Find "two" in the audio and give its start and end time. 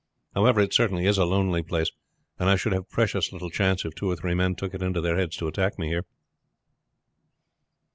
3.93-4.09